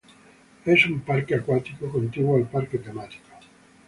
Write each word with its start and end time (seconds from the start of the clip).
Es 0.65 0.87
un 0.87 1.01
parque 1.01 1.35
acuático 1.35 1.87
contiguo 1.87 2.35
al 2.37 2.49
parque 2.49 2.79
temático. 2.79 3.27